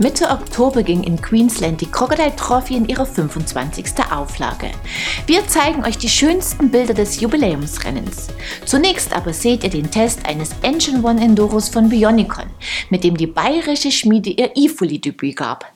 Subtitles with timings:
[0.00, 3.84] Mitte Oktober ging in Queensland die Crocodile Trophy in ihre 25.
[4.10, 4.70] Auflage.
[5.26, 8.28] Wir zeigen euch die schönsten Bilder des Jubiläumsrennens.
[8.64, 12.46] Zunächst aber seht ihr den Test eines Engine One Enduros von Bionicon,
[12.88, 15.70] mit dem die bayerische Schmiede ihr E-Fully-Debüt gab.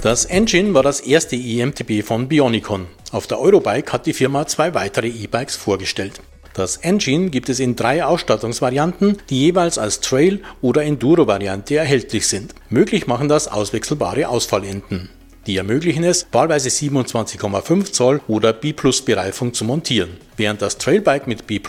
[0.00, 2.86] Das Engine war das erste EMTB von Bionicon.
[3.10, 6.20] Auf der Eurobike hat die Firma zwei weitere E-Bikes vorgestellt.
[6.54, 12.54] Das Engine gibt es in drei Ausstattungsvarianten, die jeweils als Trail- oder Enduro-Variante erhältlich sind.
[12.70, 15.10] Möglich machen das auswechselbare Ausfallenden.
[15.48, 20.10] Die ermöglichen es, wahlweise 27,5 Zoll oder B-Plus-Bereifung zu montieren.
[20.36, 21.60] Während das Trailbike mit B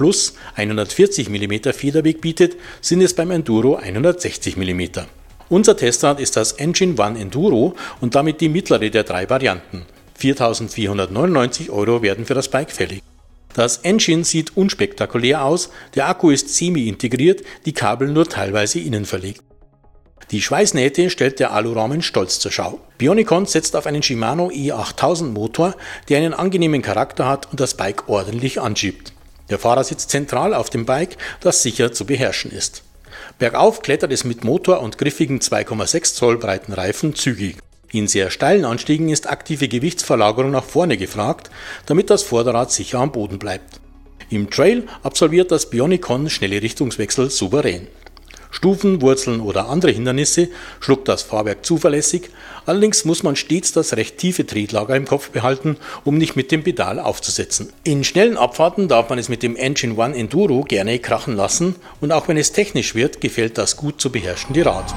[0.55, 5.18] 140 mm Federweg bietet, sind es beim Enduro 160 mm.
[5.49, 9.85] Unser Testrad ist das Engine One Enduro und damit die mittlere der drei Varianten.
[10.19, 13.01] 4.499 Euro werden für das Bike fällig.
[13.55, 19.41] Das Engine sieht unspektakulär aus, der Akku ist semi-integriert, die Kabel nur teilweise innen verlegt.
[20.29, 22.79] Die Schweißnähte stellt der Alurahmen stolz zur Schau.
[22.99, 25.75] Bionicon setzt auf einen Shimano E8000 Motor,
[26.07, 29.13] der einen angenehmen Charakter hat und das Bike ordentlich anschiebt.
[29.49, 32.83] Der Fahrer sitzt zentral auf dem Bike, das sicher zu beherrschen ist.
[33.37, 37.57] Bergauf klettert es mit Motor und griffigen 2,6 Zoll breiten Reifen zügig.
[37.91, 41.49] In sehr steilen Anstiegen ist aktive Gewichtsverlagerung nach vorne gefragt,
[41.87, 43.79] damit das Vorderrad sicher am Boden bleibt.
[44.29, 47.87] Im Trail absolviert das Bionicon schnelle Richtungswechsel souverän.
[48.51, 52.29] Stufen, Wurzeln oder andere Hindernisse schluckt das Fahrwerk zuverlässig,
[52.65, 56.63] allerdings muss man stets das recht tiefe Tretlager im Kopf behalten, um nicht mit dem
[56.63, 57.71] Pedal aufzusetzen.
[57.83, 62.11] In schnellen Abfahrten darf man es mit dem Engine One Enduro gerne krachen lassen und
[62.11, 64.93] auch wenn es technisch wird, gefällt das gut zu beherrschende Rad.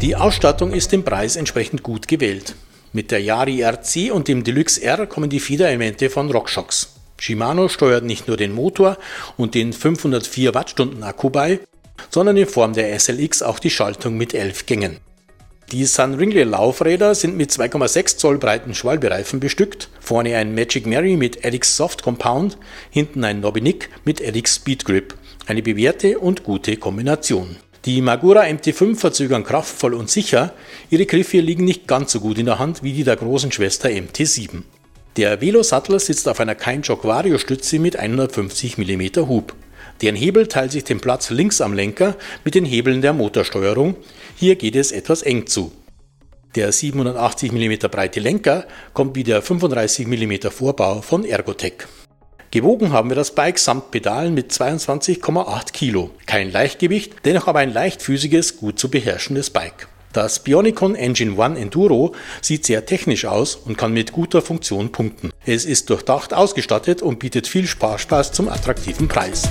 [0.00, 2.54] Die Ausstattung ist dem Preis entsprechend gut gewählt.
[2.92, 6.94] Mit der Yari RC und dem Deluxe R kommen die Federelemente von RockShox.
[7.18, 8.96] Shimano steuert nicht nur den Motor
[9.36, 11.58] und den 504 Wattstunden Akku bei,
[12.10, 14.98] sondern in Form der SLX auch die Schaltung mit 11 Gängen.
[15.72, 21.16] Die Sun Ringley Laufräder sind mit 2,6 Zoll breiten Schwalbereifen bestückt, vorne ein Magic Mary
[21.16, 22.56] mit Edix Soft Compound,
[22.90, 25.14] hinten ein Nobby mit Edix Speed Grip.
[25.46, 27.56] Eine bewährte und gute Kombination.
[27.88, 30.52] Die Magura MT5 verzögern kraftvoll und sicher,
[30.90, 33.88] ihre Griffe liegen nicht ganz so gut in der Hand wie die der großen Schwester
[33.88, 34.64] MT7.
[35.16, 39.54] Der Velo-Sattel sitzt auf einer Keinjock Vario Stütze mit 150 mm Hub.
[40.02, 43.96] Deren Hebel teilt sich den Platz links am Lenker mit den Hebeln der Motorsteuerung.
[44.36, 45.72] Hier geht es etwas eng zu.
[46.56, 51.86] Der 780 mm breite Lenker kommt wie der 35 mm Vorbau von Ergotech.
[52.50, 56.10] Gewogen haben wir das Bike samt Pedalen mit 22,8 Kilo.
[56.24, 59.88] Kein Leichtgewicht, dennoch aber ein leichtfüßiges, gut zu beherrschendes Bike.
[60.14, 65.30] Das Bionicon Engine One Enduro sieht sehr technisch aus und kann mit guter Funktion punkten.
[65.44, 69.42] Es ist durchdacht ausgestattet und bietet viel Sparspaß zum attraktiven Preis.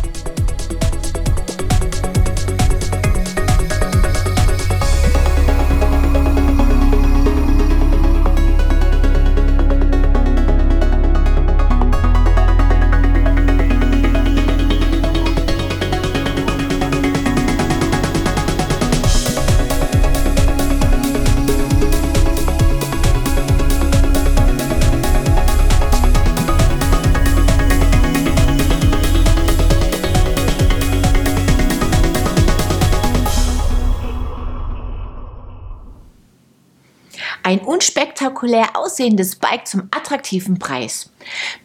[37.77, 41.11] Unspektakulär aussehendes Bike zum attraktiven Preis.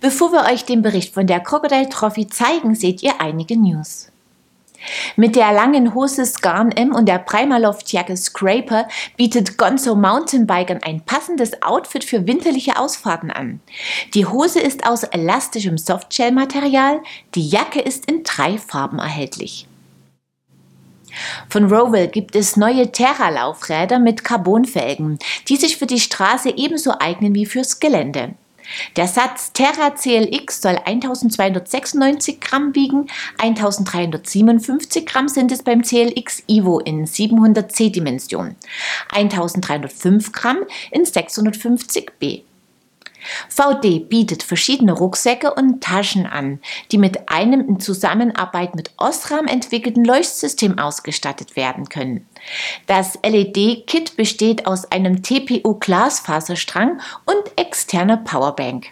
[0.03, 4.09] Bevor wir euch den Bericht von der Crocodile Trophy zeigen, seht ihr einige News.
[5.17, 11.63] Mit der langen Hose Scarn M und der Primaloft-Jacke Scraper bietet Gonzo Mountainbikern ein passendes
[11.63, 13.61] Outfit für winterliche Ausfahrten an.
[14.13, 17.01] Die Hose ist aus elastischem Softshell-Material,
[17.35, 19.67] die Jacke ist in drei Farben erhältlich.
[21.49, 25.19] Von Rowell gibt es neue Terra-Laufräder mit Carbonfelgen,
[25.49, 28.35] die sich für die Straße ebenso eignen wie fürs Gelände.
[28.97, 36.79] Der Satz Terra CLX soll 1296 Gramm wiegen, 1357 Gramm sind es beim CLX Evo
[36.79, 38.57] in 700C Dimension,
[39.11, 40.59] 1305 Gramm
[40.91, 42.43] in 650B.
[43.49, 46.61] VD bietet verschiedene Rucksäcke und Taschen an,
[46.91, 52.27] die mit einem in Zusammenarbeit mit Osram entwickelten Leuchtsystem ausgestattet werden können.
[52.87, 58.87] Das LED-Kit besteht aus einem TPU-Glasfaserstrang und externer Powerbank.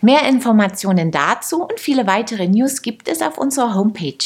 [0.00, 4.18] Mehr Informationen dazu und viele weitere News gibt es auf unserer Homepage.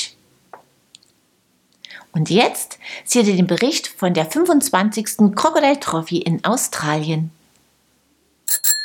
[2.12, 5.34] Und jetzt seht ihr den Bericht von der 25.
[5.34, 7.30] Crocodile Trophy in Australien.
[8.50, 8.77] you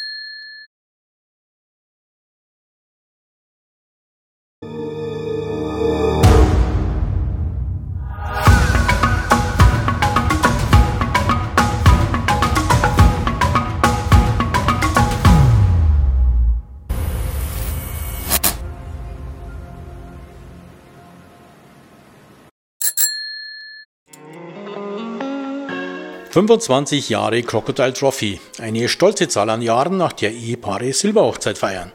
[26.33, 31.91] 25 Jahre Crocodile Trophy, eine stolze Zahl an Jahren, nach der Ehepaare Silberhochzeit feiern.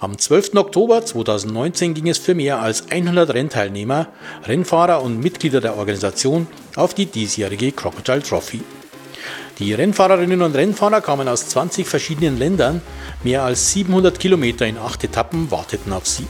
[0.00, 0.56] Am 12.
[0.56, 4.08] Oktober 2019 ging es für mehr als 100 Rennteilnehmer,
[4.44, 8.60] Rennfahrer und Mitglieder der Organisation auf die diesjährige Crocodile Trophy.
[9.60, 12.82] Die Rennfahrerinnen und Rennfahrer kamen aus 20 verschiedenen Ländern,
[13.22, 16.26] mehr als 700 Kilometer in acht Etappen warteten auf sie.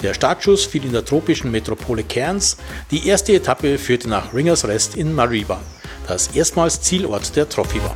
[0.00, 2.56] Der Startschuss fiel in der tropischen Metropole Cairns,
[2.92, 5.60] die erste Etappe führte nach Ringers Rest in Mariba
[6.08, 7.94] das erstmals Zielort der Trophy war.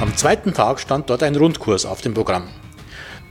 [0.00, 2.44] Am zweiten Tag stand dort ein Rundkurs auf dem Programm.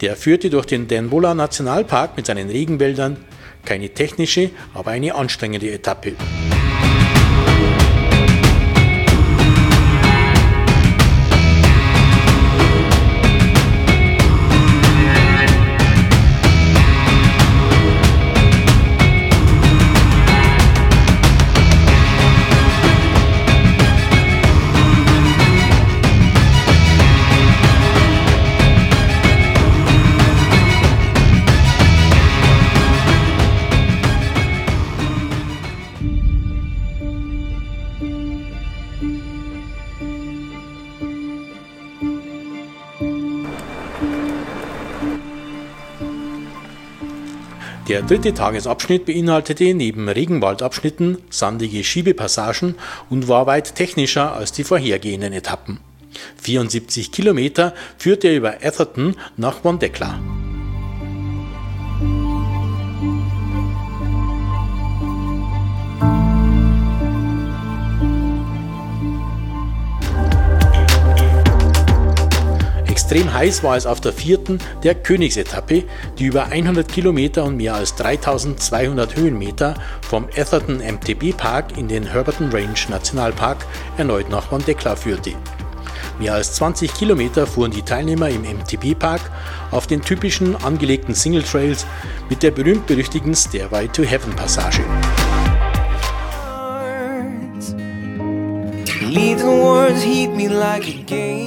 [0.02, 3.18] Der führte durch den Denbola Nationalpark mit seinen Regenwäldern,
[3.64, 6.14] keine technische, aber eine anstrengende Etappe.
[47.92, 52.76] Der dritte Tagesabschnitt beinhaltete neben Regenwaldabschnitten sandige Schiebepassagen
[53.10, 55.82] und war weit technischer als die vorhergehenden Etappen.
[56.42, 60.41] 74 Kilometer führte er über Atherton nach Wondekla.
[73.12, 75.84] Extrem heiß war es auf der vierten, der Königsetappe,
[76.18, 82.10] die über 100 Kilometer und mehr als 3200 Höhenmeter vom Atherton MTB Park in den
[82.10, 83.66] Herberton Range Nationalpark
[83.98, 85.34] erneut nach Wondekla führte.
[86.20, 89.30] Mehr als 20 Kilometer fuhren die Teilnehmer im MTB Park
[89.72, 91.86] auf den typischen angelegten Single Trails
[92.30, 94.86] mit der berühmt-berüchtigten Stairway to Heaven Passage.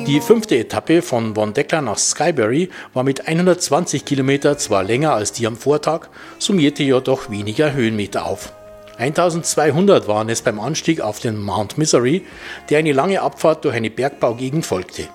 [0.06, 5.46] Die fünfte Etappe von Wondekla nach Skybury war mit 120 Kilometer zwar länger als die
[5.46, 8.52] am Vortag, summierte jedoch weniger Höhenmeter auf.
[8.98, 12.26] 1200 waren es beim Anstieg auf den Mount Misery,
[12.68, 15.08] der eine lange Abfahrt durch eine Bergbaugegend folgte.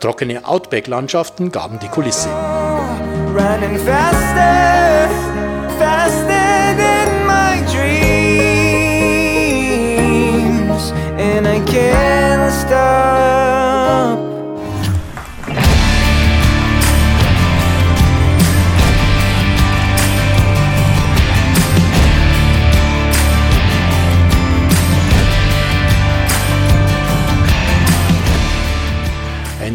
[0.00, 2.28] Trockene Outback-Landschaften gaben die Kulisse.
[3.34, 5.23] Running faster.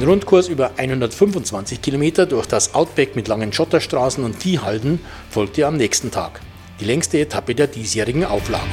[0.10, 6.10] Rundkurs über 125 Kilometer durch das Outback mit langen Schotterstraßen und Viehhalden folgte am nächsten
[6.10, 6.42] Tag.
[6.80, 8.66] Die längste Etappe der diesjährigen Auflage.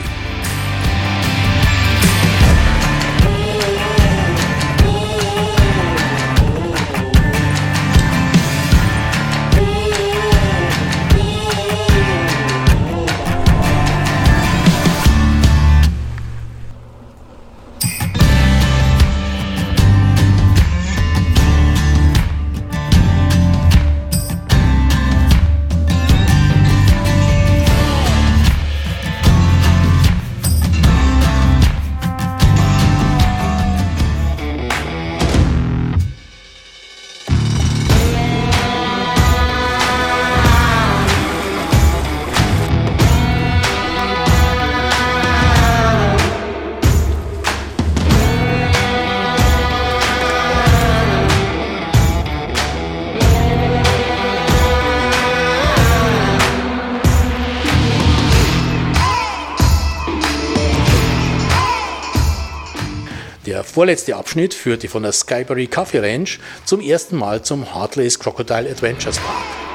[63.66, 66.28] Vorletzte Abschnitt führte von der Skyberry Coffee Range
[66.64, 69.66] zum ersten Mal zum Heartlace Crocodile Adventures Park.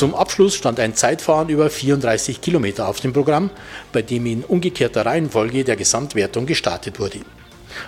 [0.00, 3.50] Zum Abschluss stand ein Zeitfahren über 34 Kilometer auf dem Programm,
[3.92, 7.20] bei dem in umgekehrter Reihenfolge der Gesamtwertung gestartet wurde.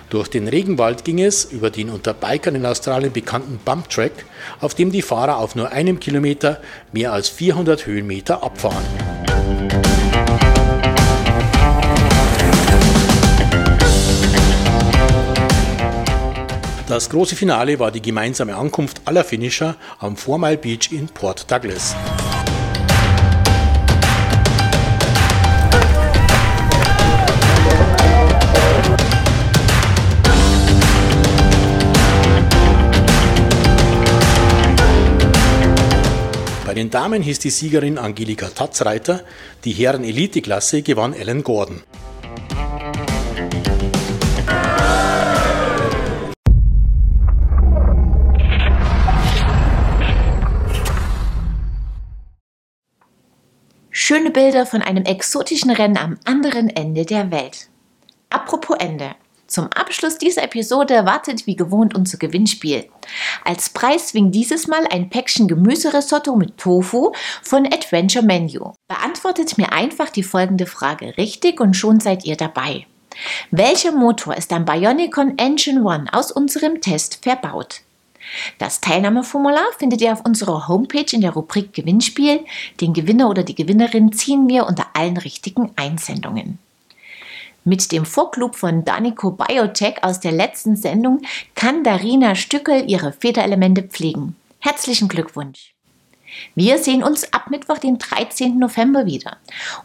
[0.09, 4.25] Durch den Regenwald ging es über den unter Bikern in Australien bekannten Bump Track,
[4.59, 6.61] auf dem die Fahrer auf nur einem Kilometer
[6.91, 8.83] mehr als 400 Höhenmeter abfahren.
[16.93, 21.49] Das große Finale war die gemeinsame Ankunft aller Finisher am Four Mile Beach in Port
[21.49, 21.95] Douglas.
[36.73, 39.23] Bei den Damen hieß die Siegerin Angelika Tatzreiter,
[39.63, 41.83] die Herren Elite-Klasse gewann Ellen Gordon.
[53.91, 57.69] Schöne Bilder von einem exotischen Rennen am anderen Ende der Welt.
[58.31, 59.11] Apropos Ende.
[59.53, 62.89] Zum Abschluss dieser Episode wartet wie gewohnt unser Gewinnspiel.
[63.45, 67.11] Als Preis winkt dieses Mal ein Päckchen Gemüserisotto mit Tofu
[67.43, 68.73] von Adventure Menu.
[68.87, 72.87] Beantwortet mir einfach die folgende Frage richtig und schon seid ihr dabei.
[73.51, 77.81] Welcher Motor ist am Bionicon Engine One aus unserem Test verbaut?
[78.57, 82.39] Das Teilnahmeformular findet ihr auf unserer Homepage in der Rubrik Gewinnspiel.
[82.81, 86.57] Den Gewinner oder die Gewinnerin ziehen wir unter allen richtigen Einsendungen.
[87.65, 91.21] Mit dem Vorclub von Danico Biotech aus der letzten Sendung
[91.55, 94.35] kann Darina Stückel ihre Federelemente pflegen.
[94.59, 95.73] Herzlichen Glückwunsch!
[96.55, 98.57] Wir sehen uns ab Mittwoch, den 13.
[98.57, 99.37] November wieder.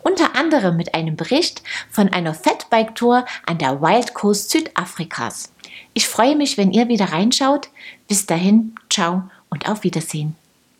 [0.03, 5.53] Unter anderem mit einem Bericht von einer Fatbike-Tour an der Wild Coast Südafrikas.
[5.95, 7.69] Ich freue mich, wenn ihr wieder reinschaut.
[8.09, 10.38] Bis dahin, ciao und auf Wiedersehen.